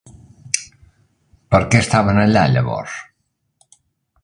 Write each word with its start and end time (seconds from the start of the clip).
Per 1.55 1.59
què 1.75 1.83
estaven 1.85 2.23
allà, 2.23 2.47
llavors? 2.57 2.99